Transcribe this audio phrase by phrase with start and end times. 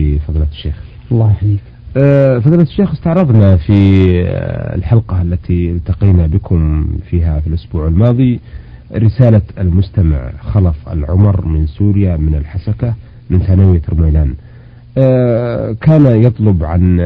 [0.00, 0.74] بفضيلة الشيخ.
[1.12, 1.60] الله يحييك.
[1.96, 3.72] أه، فضيلة الشيخ استعرضنا في
[4.26, 8.40] أه، الحلقة التي التقينا بكم فيها في الأسبوع الماضي
[8.94, 12.94] رسالة المستمع خلف العمر من سوريا من الحسكة
[13.30, 14.34] من ثانوية رميلان.
[14.98, 17.00] أه، كان يطلب عن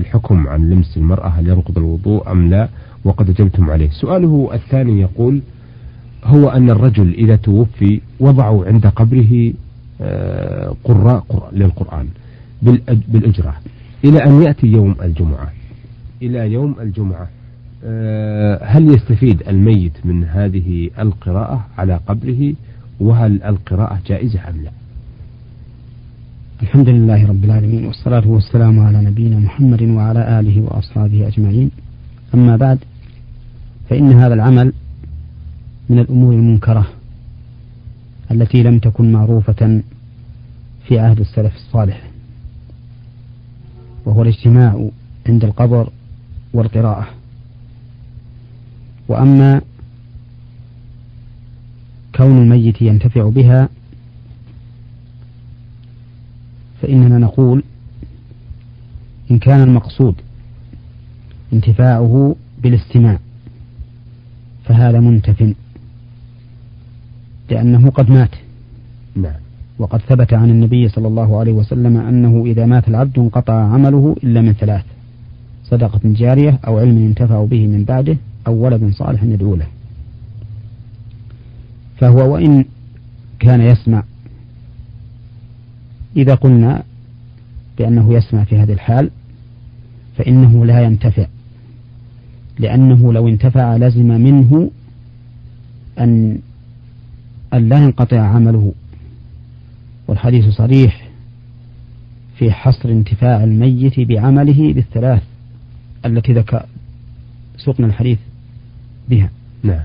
[0.00, 2.68] الحكم عن لمس المرأة هل ينقض الوضوء أم لا
[3.04, 3.90] وقد أجبتم عليه.
[3.90, 5.40] سؤاله الثاني يقول
[6.24, 9.52] هو أن الرجل إذا توفي وضعوا عند قبره
[10.84, 12.06] قراء للقرآن.
[12.62, 13.54] بالأجرة.
[14.04, 15.52] إلى أن يأتي يوم الجمعة.
[16.22, 17.28] إلى يوم الجمعة.
[17.84, 22.54] آه، هل يستفيد الميت من هذه القراءة على قبره؟
[23.00, 24.70] وهل القراءة جائزة أم لا؟
[26.62, 31.70] الحمد لله رب العالمين والصلاة والسلام على نبينا محمد وعلى آله وأصحابه أجمعين.
[32.34, 32.78] أما بعد
[33.90, 34.72] فإن هذا العمل
[35.88, 36.86] من الأمور المنكرة
[38.30, 39.82] التي لم تكن معروفة
[40.86, 42.09] في عهد السلف الصالح.
[44.10, 44.88] وهو الاجتماع
[45.28, 45.90] عند القبر
[46.52, 47.08] والقراءة.
[49.08, 49.60] وأما
[52.14, 53.68] كون الميت ينتفع بها
[56.82, 57.62] فإننا نقول
[59.30, 60.14] إن كان المقصود
[61.52, 63.18] انتفاعه بالاستماع
[64.64, 65.54] فهذا منتف
[67.50, 68.34] لأنه قد مات.
[69.16, 69.49] نعم.
[69.80, 74.40] وقد ثبت عن النبي صلى الله عليه وسلم أنه إذا مات العبد انقطع عمله إلا
[74.40, 74.84] من ثلاث
[75.64, 79.66] صدقة جارية أو علم ينتفع به من بعده أو ولد صالح يدعو له.
[81.98, 82.64] فهو وإن
[83.38, 84.02] كان يسمع
[86.16, 86.82] إذا قلنا
[87.78, 89.10] بأنه يسمع في هذه الحال
[90.16, 91.26] فإنه لا ينتفع
[92.58, 94.70] لأنه لو انتفع لزم منه
[95.98, 96.38] أن
[97.54, 98.72] أن لا ينقطع عمله.
[100.10, 101.08] والحديث صريح
[102.38, 105.22] في حصر انتفاع الميت بعمله بالثلاث
[106.06, 106.66] التي ذكر
[107.56, 108.18] سقنا الحديث
[109.08, 109.30] بها.
[109.62, 109.84] نعم.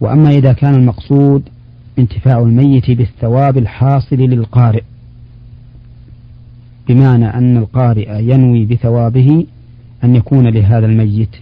[0.00, 1.48] وأما إذا كان المقصود
[1.98, 4.82] انتفاع الميت بالثواب الحاصل للقارئ
[6.88, 9.46] بمعنى أن القارئ ينوي بثوابه
[10.04, 11.36] أن يكون لهذا الميت.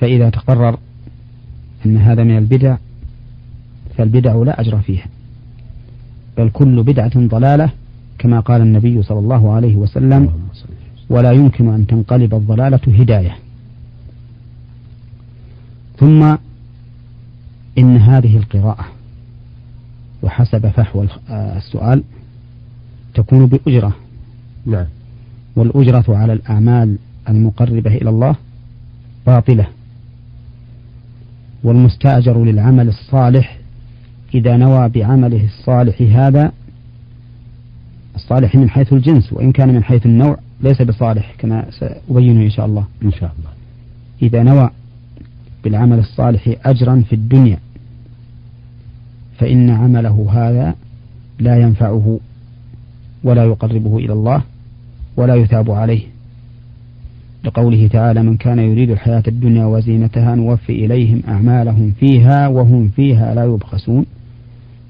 [0.00, 0.78] فإذا تقرر
[1.86, 2.76] أن هذا من البدع
[3.96, 5.06] فالبدع لا أجر فيها.
[6.38, 7.70] بل كل بدعة ضلالة
[8.18, 10.30] كما قال النبي صلى الله عليه وسلم
[11.10, 13.36] ولا يمكن أن تنقلب الضلالة هداية.
[15.98, 16.36] ثم
[17.78, 18.86] إن هذه القراءة
[20.22, 22.02] وحسب فحوى آه، السؤال
[23.14, 23.96] تكون بأجرة.
[24.66, 24.86] نعم.
[25.56, 26.96] والأجرة على الأعمال
[27.28, 28.36] المقربة إلى الله
[29.26, 29.66] باطلة.
[31.64, 33.55] والمستأجر للعمل الصالح
[34.36, 36.52] إذا نوى بعمله الصالح هذا
[38.14, 42.66] الصالح من حيث الجنس وإن كان من حيث النوع ليس بصالح كما سأبينه إن شاء
[42.66, 42.84] الله.
[43.02, 43.50] إن شاء الله.
[44.22, 44.70] إذا نوى
[45.64, 47.58] بالعمل الصالح أجرا في الدنيا
[49.38, 50.74] فإن عمله هذا
[51.38, 52.20] لا ينفعه
[53.24, 54.42] ولا يقربه إلى الله
[55.16, 56.02] ولا يثاب عليه.
[57.44, 63.44] لقوله تعالى من كان يريد الحياة الدنيا وزينتها نوفي إليهم أعمالهم فيها وهم فيها لا
[63.44, 64.06] يبخسون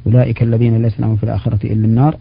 [0.06, 2.16] أولئك الذين ليس لهم في الآخرة إلا النار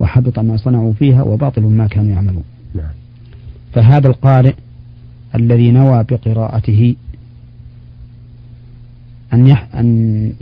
[0.00, 2.44] وحبط ما صنعوا فيها وباطل ما كانوا يعملون
[2.74, 2.90] نعم.
[3.72, 4.54] فهذا القارئ
[5.34, 6.96] الذي نوى بقراءته
[9.32, 10.32] أن أن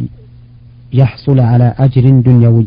[0.93, 2.67] يحصل على أجر دنيوي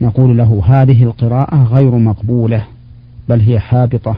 [0.00, 2.66] نقول له هذه القراءة غير مقبولة
[3.28, 4.16] بل هي حابطة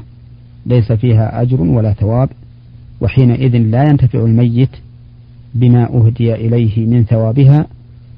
[0.67, 2.29] ليس فيها أجر ولا ثواب
[3.01, 4.71] وحينئذ لا ينتفع الميت
[5.55, 7.67] بما أهدي إليه من ثوابها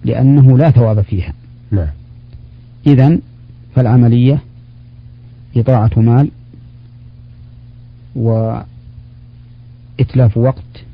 [0.04, 1.32] لأنه لا ثواب فيها.
[1.70, 1.90] نعم.
[2.86, 3.18] إذا
[3.74, 4.42] فالعملية
[5.56, 6.30] إضاعة مال
[8.16, 8.66] وإتلاف
[10.36, 10.84] وقت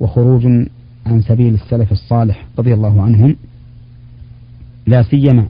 [0.00, 0.46] وخروج
[1.06, 3.36] عن سبيل السلف الصالح رضي الله عنهم.
[4.86, 5.48] لا سيما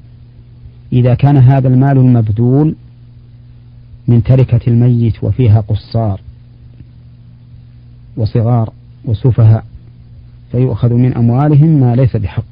[0.93, 2.75] إذا كان هذا المال المبذول
[4.09, 6.21] من تركة الميت وفيها قصار
[8.17, 8.73] وصغار
[9.05, 9.65] وسفهاء
[10.53, 12.45] فيؤخذ من أموالهم ما ليس بحق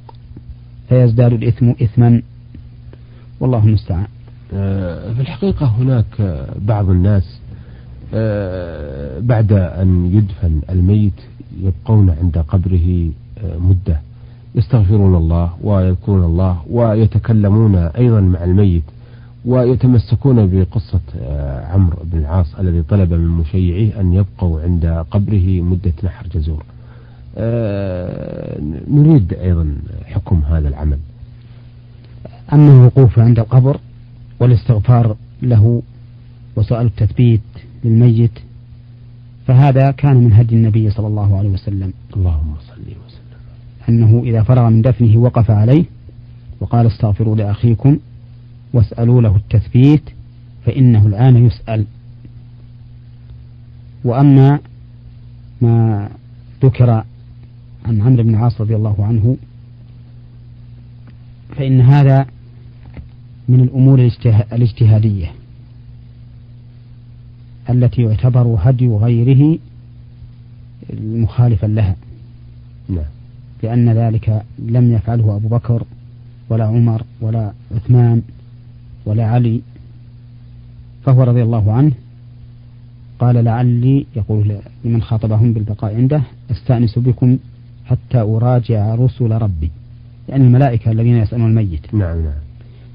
[0.88, 2.22] فيزداد الإثم إثما.
[3.40, 4.06] والله المستعان.
[4.54, 7.40] آه، في الحقيقة هناك بعض الناس
[8.14, 11.20] آه، بعد أن يدفن الميت
[11.60, 14.00] يبقون عند قبره آه، مدة.
[14.54, 18.82] يستغفرون الله ويذكرون الله ويتكلمون أيضا مع الميت
[19.44, 21.00] ويتمسكون بقصة
[21.72, 26.64] عمرو بن العاص الذي طلب من مشيعيه أن يبقوا عند قبره مدة نحر جزور.
[28.90, 30.98] نريد أيضا حكم هذا العمل.
[32.52, 33.80] أما الوقوف عند القبر
[34.40, 35.82] والاستغفار له
[36.56, 37.40] وسؤال التثبيت
[37.84, 38.38] للميت
[39.46, 41.92] فهذا كان من هدي النبي صلى الله عليه وسلم.
[42.16, 43.38] اللهم صل وسلم.
[43.88, 45.84] أنه إذا فرغ من دفنه وقف عليه
[46.60, 47.98] وقال استغفروا لأخيكم
[48.72, 50.02] واسألوا له التثبيت
[50.66, 51.84] فإنه الآن يسأل.
[54.04, 54.58] وأما
[55.60, 56.08] ما
[56.62, 57.04] ذكر
[57.88, 59.36] عن عمرو بن العاص رضي الله عنه
[61.56, 62.26] فإن هذا
[63.48, 64.10] من الأمور
[64.52, 65.32] الاجتهادية
[67.70, 69.58] التي يعتبر هدي غيره
[71.00, 71.96] مخالفا لها.
[72.88, 73.04] نعم.
[73.62, 75.82] لأن ذلك لم يفعله أبو بكر
[76.50, 78.22] ولا عمر ولا عثمان
[79.06, 79.60] ولا علي
[81.04, 81.92] فهو رضي الله عنه
[83.18, 87.38] قال لعلي يقول لمن خاطبهم بالبقاء عنده أستأنس بكم
[87.88, 89.70] حتى أراجع رسل ربي
[90.28, 91.94] يعني الملائكة الذين يسألون الميت.
[91.94, 92.32] نعم نعم.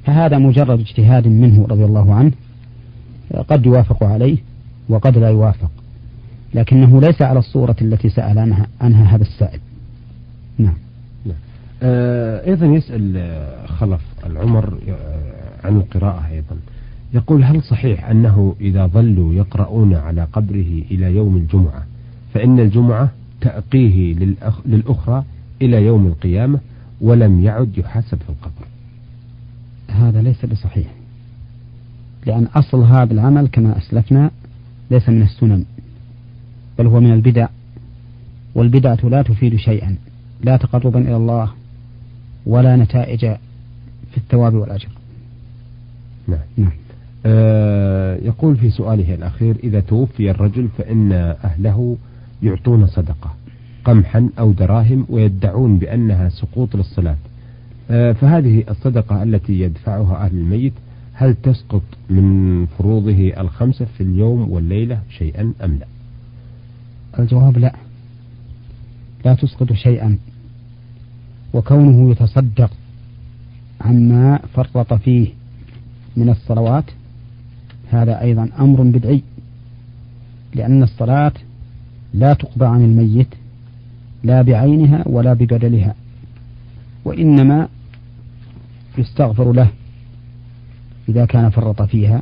[0.06, 2.31] فهذا مجرد اجتهاد منه رضي الله عنه
[3.48, 4.38] قد يوافق عليه
[4.90, 5.72] وقد لا يوافق
[6.54, 9.60] لكنه ليس على الصورة التي سأل عنها, عنها هذا السائل.
[10.57, 10.78] نعم,
[11.25, 11.36] نعم.
[11.84, 16.56] آه أيضا يسأل آه، خلف العمر آه، عن القراءة أيضا.
[17.13, 21.86] يقول هل صحيح أنه إذا ظلوا يقرؤون على قبره إلى يوم الجمعة
[22.34, 23.12] فإن الجمعة
[23.44, 25.24] تأقيه للأخ للأخرى
[25.62, 26.60] إلى يوم القيامة
[27.01, 28.68] ولم يعد يحاسب في القبر.
[29.90, 30.88] هذا ليس بصحيح
[32.25, 34.31] لأن أصل هذا العمل كما أسلفنا
[34.92, 35.66] ليس من السنن
[36.80, 37.48] بل هو من البدع
[38.56, 39.96] والبدعة لا تفيد شيئا
[40.44, 41.51] لا تقربا إلى الله
[42.46, 43.19] ولا نتائج
[44.12, 44.89] في الثواب والأجر.
[46.28, 46.72] نعم, نعم.
[47.25, 51.12] آه يقول في سؤاله الأخير إذا توفي الرجل فإن
[51.44, 51.98] أهله
[52.44, 53.34] يعطون صدقة
[53.86, 57.18] قمحا أو دراهم ويدعون بأنها سقوط للصلاة.
[57.92, 60.74] آه فهذه الصدقة التي يدفعها أهل الميت
[61.13, 65.88] هل تسقط من فروضه الخمسة في اليوم والليلة شيئا أم لا؟
[67.19, 67.75] الجواب لا.
[69.25, 70.18] لا تسقط شيئا.
[71.54, 72.72] وكونه يتصدق
[73.81, 75.28] عما فرط فيه
[76.18, 76.86] من الصلوات
[77.89, 79.22] هذا أيضا أمر بدعي
[80.56, 81.31] لأن الصلاة
[82.13, 83.27] لا تقضى عن الميت
[84.24, 85.95] لا بعينها ولا ببدلها
[87.06, 87.68] وإنما
[88.98, 89.68] يستغفر له
[91.10, 92.21] إذا كان فرط فيها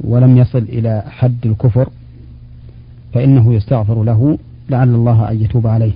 [0.00, 1.88] ولم يصل إلى حد الكفر
[3.12, 4.38] فإنه يستغفر له
[4.70, 5.92] لعل الله أن يتوب عليه.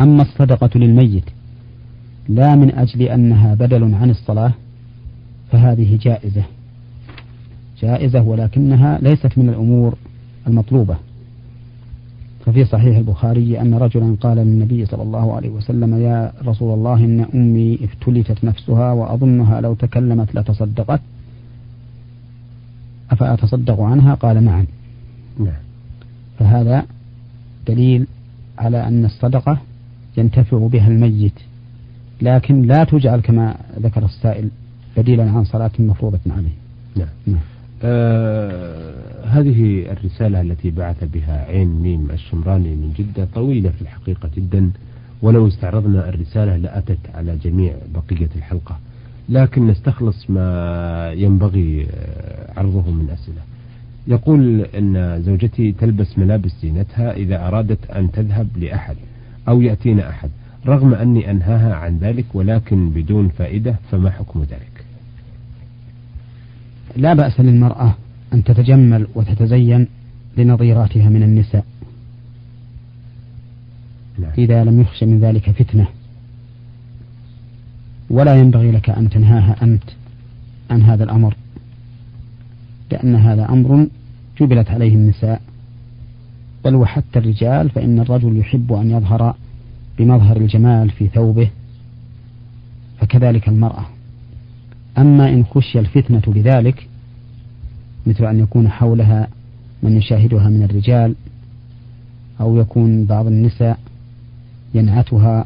[0.00, 1.24] أما الصدقة للميت
[2.28, 4.52] لا من أجل أنها بدل عن الصلاة
[5.52, 6.42] فهذه جائزة
[7.82, 9.94] جائزة ولكنها ليست من الأمور
[10.46, 10.96] المطلوبة.
[12.50, 17.20] ففي صحيح البخاري أن رجلا قال للنبي صلى الله عليه وسلم يا رسول الله إن
[17.34, 21.00] أمي افتلتت نفسها وأظنها لو تكلمت لتصدقت.
[23.10, 24.66] أفأتصدق عنها؟ قال نعم.
[25.38, 25.62] نعم.
[26.38, 26.86] فهذا
[27.66, 28.06] دليل
[28.58, 29.58] على أن الصدقة
[30.16, 31.38] ينتفع بها الميت
[32.22, 34.48] لكن لا تجعل كما ذكر السائل
[34.96, 36.56] بديلا عن صلاة مفروضة عليه.
[36.96, 37.59] نعم, نعم.
[37.82, 38.90] آه
[39.24, 44.70] هذه الرسالة التي بعث بها عين ميم الشمراني من جدة طويلة في الحقيقة جدا.
[45.22, 48.78] ولو استعرضنا الرسالة لأتت على جميع بقية الحلقة.
[49.28, 53.42] لكن نستخلص ما ينبغي آه، عرضه من أسئلة.
[54.06, 58.96] يقول أن زوجتي تلبس ملابس زينتها إذا أرادت أن تذهب لأحد
[59.48, 60.30] أو يأتينا أحد
[60.66, 64.84] رغم أني أنهاها عن ذلك ولكن بدون فائدة فما حكم ذلك؟
[66.96, 67.94] لا بأس للمرأة
[68.32, 69.86] أن تتجمل وتتزين
[70.36, 71.64] لنظيراتها من النساء.
[74.38, 75.86] إذا لم يخش من ذلك فتنة.
[78.10, 79.82] ولا ينبغي لك أن تنهاها أنت
[80.70, 81.36] عن هذا الأمر
[82.92, 83.86] لأن هذا أمر
[84.40, 85.40] جبلت عليه النساء.
[86.64, 89.34] بل وحتى الرجال فإن الرجل يحب أن يظهر
[89.98, 91.50] بمظهر الجمال في ثوبه
[92.98, 93.86] فكذلك المرأة.
[95.00, 96.88] أما إن خشي الفتنة بذلك
[98.06, 99.28] مثل أن يكون حولها
[99.82, 101.14] من يشاهدها من الرجال
[102.40, 103.78] أو يكون بعض النساء
[104.74, 105.44] ينعتها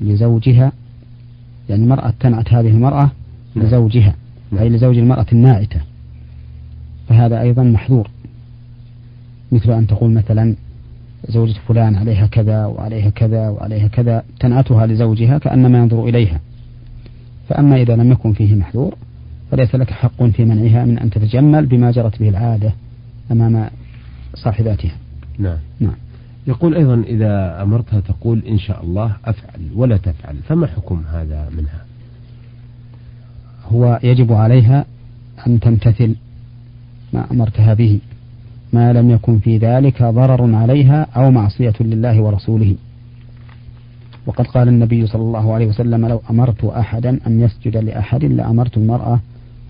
[0.00, 0.72] لزوجها
[1.68, 3.10] يعني المرأة تنعت هذه المرأة
[3.54, 3.66] نعم.
[3.66, 4.14] لزوجها
[4.52, 4.62] نعم.
[4.62, 5.80] أي لزوج المرأة الناعتة
[7.08, 8.10] فهذا أيضا محظور
[9.52, 10.54] مثل أن تقول مثلا
[11.28, 16.40] زوجة فلان عليها كذا وعليها كذا وعليها كذا تنعتها لزوجها كأنما ينظر إليها
[17.48, 18.94] فأما إذا لم يكن فيه محذور
[19.50, 22.72] فليس لك حق في منعها من أن تتجمل بما جرت به العادة
[23.32, 23.70] أمام
[24.34, 24.96] صاحباتها.
[25.38, 25.56] نعم.
[25.80, 25.94] نعم.
[26.46, 31.84] يقول أيضا إذا أمرتها تقول إن شاء الله أفعل ولا تفعل فما حكم هذا منها؟
[33.72, 34.84] هو يجب عليها
[35.46, 36.14] أن تمتثل
[37.12, 37.98] ما أمرتها به.
[38.72, 42.74] ما لم يكن في ذلك ضرر عليها أو معصية لله ورسوله.
[44.28, 49.20] وقد قال النبي صلى الله عليه وسلم لو أمرت أحدا أن يسجد لأحد لأمرت المرأة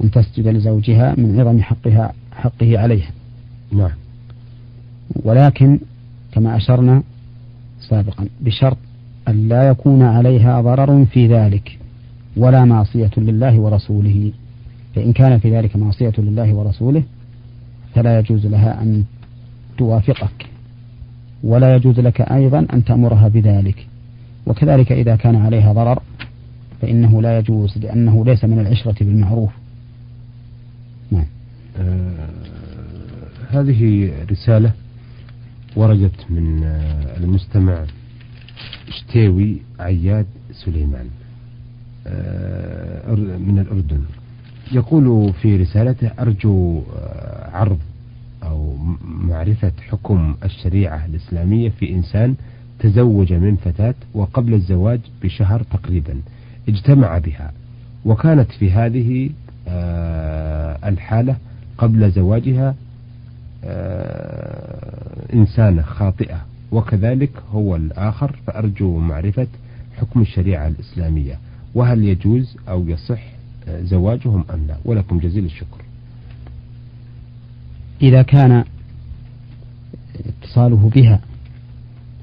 [0.05, 3.11] أن تسجد لزوجها من عظم حقها حقه عليها
[3.73, 3.91] نعم.
[5.25, 5.79] ولكن
[6.33, 7.03] كما أشرنا
[7.81, 8.77] سابقا بشرط
[9.29, 11.79] أن لا يكون عليها ضرر في ذلك
[12.37, 14.33] ولا معصية لله ورسوله.
[14.95, 17.03] فإن كان في ذلك معصية لله ورسوله
[17.95, 19.05] فلا يجوز لها أن
[19.79, 20.47] توافقك.
[21.43, 23.88] ولا يجوز لك أيضا أن تأمرها بذلك.
[24.49, 26.03] وكذلك إذا كان عليها ضرر
[26.81, 29.51] فإنه لا يجوز لأنه ليس من العشرة بالمعروف.
[31.11, 31.27] نعم.
[31.79, 32.29] آه
[33.51, 34.73] هذه رسالة
[35.77, 37.85] وردت من آه المستمع
[38.91, 41.07] شتيوي عياد سليمان
[42.07, 44.01] آه من الأردن.
[44.73, 47.79] يقول في رسالته أرجو آه، عرض
[48.43, 52.35] أو معرفة حكم الشريعة الإسلامية في إنسان
[52.81, 56.21] تزوج من فتاة وقبل الزواج بشهر تقريبا
[56.69, 57.53] اجتمع بها.
[58.05, 59.31] وكانت في هذه
[59.69, 61.37] آه، الحالة
[61.79, 62.75] قبل زواجها
[63.65, 66.41] آه، إنسانة خاطئة.
[66.73, 69.47] وكذلك هو الآخر فأرجو معرفة
[70.01, 71.39] حكم الشريعة الإسلامية.
[71.75, 73.23] وهل يجوز أو يصح
[73.69, 75.83] آه، زواجهم أم لا؟ ولكم جزيل الشكر.
[78.03, 78.65] إذا كان
[80.43, 81.21] اتصاله بها.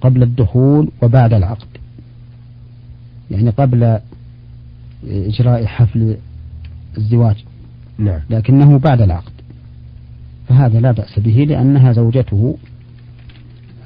[0.06, 1.68] قبل الدخول وبعد العقد.
[3.32, 4.00] يعني قبل
[5.08, 6.18] إجراء حفل
[6.98, 7.44] الزواج.
[7.98, 8.20] نعم.
[8.30, 9.32] لكنه بعد العقد.
[10.48, 12.58] فهذا لا بأس به لأنها زوجته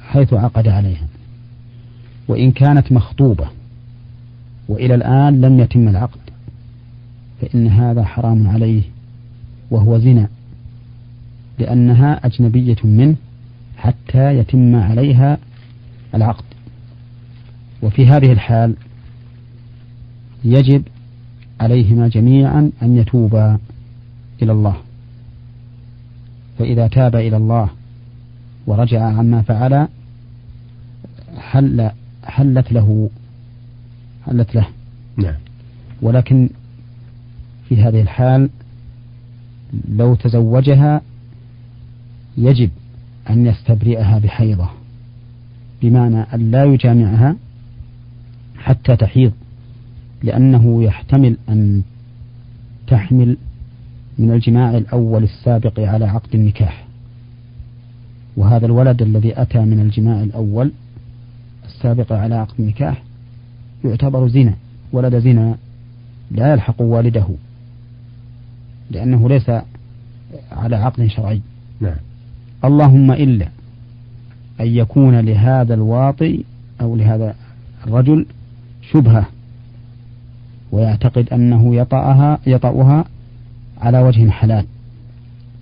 [0.02, 1.06] حيث عقد عليها.
[2.28, 3.48] وإن كانت مخطوبة
[4.68, 6.20] وإلى الآن لم يتم العقد
[7.40, 8.82] فإن هذا حرام عليه
[9.70, 10.28] وهو زنا
[11.58, 13.16] لأنها أجنبية منه
[13.76, 15.38] حتى يتم عليها
[16.14, 16.44] العقد.
[17.82, 18.74] وفي هذه الحال
[20.44, 20.82] يجب
[21.60, 23.58] عليهما جميعا أن يتوبا
[24.42, 24.76] إلى الله.
[26.58, 27.70] فإذا تاب إلى الله
[28.66, 29.88] ورجع عما فعل
[31.38, 31.90] حل
[32.24, 33.10] حلت له
[34.26, 34.68] حلت له.
[35.16, 35.34] نعم.
[36.02, 36.50] ولكن
[37.68, 38.50] في هذه الحال
[39.88, 41.00] لو تزوجها
[42.38, 42.70] يجب
[43.30, 44.79] أن يستبرئها بحيضة.
[45.82, 47.36] بمعنى أن لا يجامعها
[48.58, 49.32] حتى تحيض
[50.22, 51.82] لأنه يحتمل أن
[52.86, 53.36] تحمل
[54.18, 56.84] من الجماع الأول السابق على عقد النكاح.
[58.36, 60.72] وهذا الولد الذي أتى من الجماع الأول
[61.64, 63.02] السابق على عقد النكاح
[63.84, 64.54] يعتبر زنا
[64.92, 65.56] ولد زنا
[66.30, 67.26] لا يلحق والده
[68.90, 69.50] لأنه ليس
[70.52, 71.40] على عقد شرعي.
[71.80, 71.96] نعم.
[72.64, 73.48] اللهم إلا
[74.60, 76.44] أن يكون لهذا الواطي
[76.80, 77.34] أو لهذا
[77.86, 78.26] الرجل
[78.92, 79.26] شبهة
[80.72, 83.04] ويعتقد أنه يطأها يطأها
[83.80, 84.64] على وجه حلال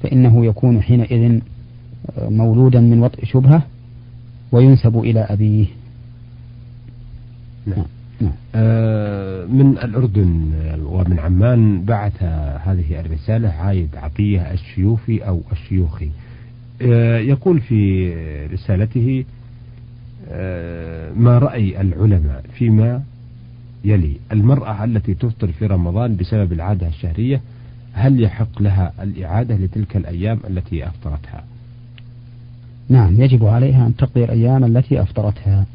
[0.02, 1.40] فإنه يكون حينئذ
[2.18, 3.62] مولودا من وطئ شبهة
[4.52, 5.66] وينسب إلى أبيه
[7.66, 7.84] نعم.
[8.20, 8.32] نعم.
[8.54, 10.52] آه من الأردن
[10.82, 12.22] ومن عمان بعث
[12.64, 16.28] هذه الرسالة عايد عطية الشيوفي أو الشيوخي آه
[17.20, 18.10] يقول في
[18.46, 19.24] رسالته
[20.28, 23.02] آه ما رأي العلماء فيما
[23.84, 27.40] يلي؟ المرأة التي تفطر في رمضان بسبب العادة الشهرية
[27.92, 31.44] هل يحق لها الإعادة لتلك الأيام التي أفطرتها؟
[32.88, 35.66] نعم يجب عليها أن تقضي الأيام التي أفطرتها.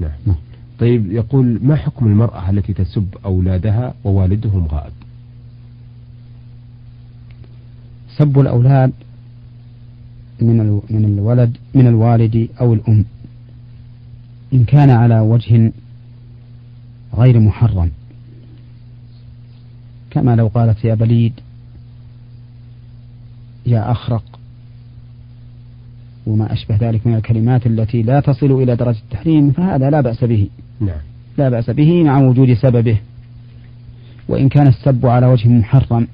[0.00, 0.10] نعم.
[0.26, 0.36] نعم.
[0.78, 4.92] طيب يقول ما حكم المرأة التي تسب أولادها ووالدهم غائب؟
[8.20, 8.92] سب الأولاد
[10.40, 13.04] من من الولد من الوالد أو الأم.
[14.52, 15.72] إن كان على وجه
[17.14, 17.90] غير محرم.
[20.10, 21.32] كما لو قالت يا بليد
[23.66, 24.24] يا أخرق
[26.26, 30.48] وما أشبه ذلك من الكلمات التي لا تصل إلى درجة التحريم فهذا لا بأس به.
[30.80, 31.00] نعم.
[31.38, 32.98] لا بأس به مع وجود سببه.
[34.28, 36.08] وإن كان السب على وجه محرم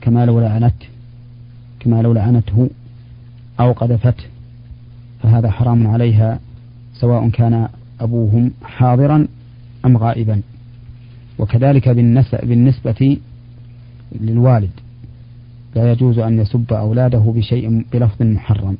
[0.00, 0.74] كما لو لعنت
[1.84, 2.70] كما لو لعنته
[3.60, 4.24] أو قذفته
[5.22, 6.40] فهذا حرام عليها
[6.94, 7.68] سواء كان
[8.00, 9.26] أبوهم حاضرا
[9.84, 10.40] أم غائبا.
[11.38, 11.88] وكذلك
[12.42, 13.18] بالنسبة
[14.20, 14.70] للوالد
[15.76, 18.76] لا يجوز أن يسب أولاده بشيء بلفظ محرم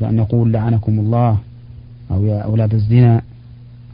[0.00, 1.38] فأن يقول لعنكم الله
[2.10, 3.22] أو يا أولاد الزنا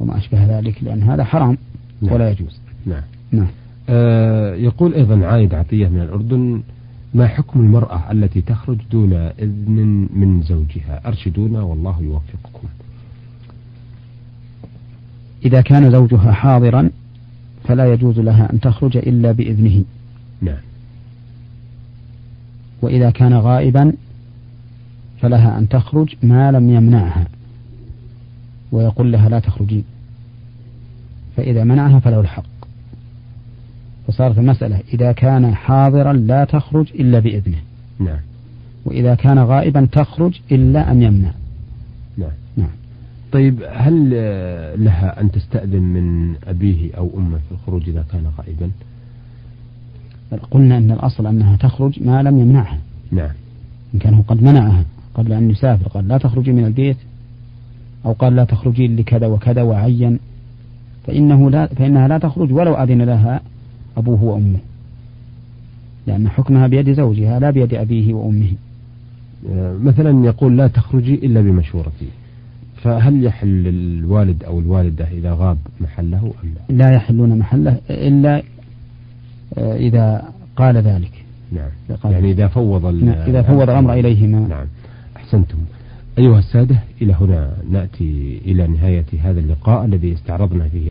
[0.01, 1.59] وما أشبه ذلك لأن هذا حرام
[2.03, 2.13] نعم.
[2.13, 2.61] ولا يجوز.
[2.87, 3.03] نعم.
[3.33, 3.47] نعم.
[3.89, 6.63] آه يقول أيضا عايد عطية من الأردن
[7.14, 12.69] ما حكم المرأة التي تخرج دون إذن من زوجها؟ أرشدونا والله يوفقكم.
[15.45, 16.90] إذا كان زوجها حاضرا
[17.64, 19.85] فلا يجوز لها أن تخرج إلا بإذنه.
[20.40, 20.61] نعم.
[22.83, 23.92] وإذا كان غائبا
[25.21, 27.26] فلها أن تخرج ما لم يمنعها.
[28.73, 29.85] ويقول لها لا تخرجين
[31.37, 32.62] فإذا منعها فله الحق.
[34.12, 37.59] فصارت المسألة إذا كان حاضرا لا تخرج إلا بإذنه.
[37.99, 38.19] نعم.
[38.85, 41.31] وإذا كان غائبا تخرج إلا أن يمنع.
[42.19, 42.31] نعم.
[42.57, 42.71] نعم.
[43.33, 44.11] طيب هل
[44.85, 48.71] لها أن تستأذن من أبيه أو أمه في الخروج إذا كان غائبا؟
[50.50, 52.78] قلنا أن الأصل أنها تخرج ما لم يمنعها.
[53.12, 53.31] نعم.
[53.95, 56.97] إن كان قد منعها قبل أن يسافر قال لا تخرجي من البيت
[58.07, 60.19] أو قال لا تخرجي لكذا وكذا وعين
[61.07, 63.40] فإنه لا فإنها لا تخرج ولو أذن لها
[63.97, 64.59] أبوه وأمه.
[66.07, 68.53] لأن حكمها بيد زوجها لا بيد أبيه وأمه.
[69.51, 72.09] آه، مثلا يقول لا تخرجي إلا بمشورتي.
[72.83, 78.43] فهل يحل الوالد أو الوالدة إذا غاب محله أم لا؟ لا يحلون محله إلا
[79.59, 81.25] آه، إذا قال ذلك.
[81.53, 81.71] نعم.
[82.13, 84.49] يعني إذا فوض نعم إذا فوض الأمر إليهما.
[84.49, 84.67] نعم.
[85.17, 85.59] أحسنتم.
[86.19, 90.89] أيها السادة إلى هنا نأتي إلى نهاية هذا اللقاء الذي استعرضنا فيه.